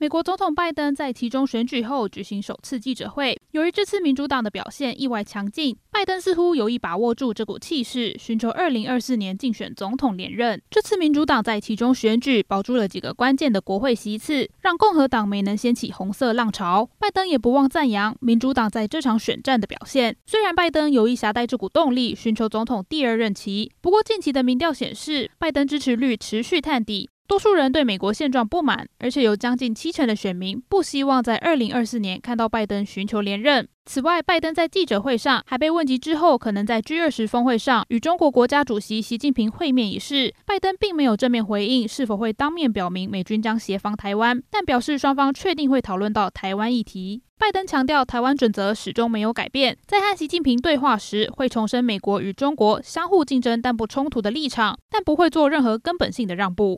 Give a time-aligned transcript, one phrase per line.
[0.00, 10.62] 美国总统拜登在其中选举后举行首次记者会，由于这次民主党的表现意外强劲，拜登似乎有意把握住这股气势，寻求二零二四年竞选总统连任。
[10.70, 16.88] 这次民主党在其中选举保住了几个关键的国会席次，让共和党没能掀起红色浪潮。
[17.00, 20.16] 拜登也不忘赞扬民主党在这场选战的表现。
[20.26, 27.10] 虽然拜登有意挟带这股动力寻求总统第二任期，不过近期的民调显示，拜登支持率持续探底。
[27.28, 33.68] 多数人对美国现状不满，而且有将近七成的选民不希望在二零二四年看到拜登寻求连任。
[33.84, 47.22] 此外，拜登在记者会上还被问及之后可能在 G 二十峰会上与中国国家主席习近平会面一事，拜登并没有正面回应是否会当面表明美军将协防台湾，但表示双方确定会讨论到台湾议题。
[47.38, 56.76] 拜登强调，台湾准则始终没有改变，在和习近平对话时会重申美国与中国相互竞争但不冲突的立场，但不会做任何根本性的让步。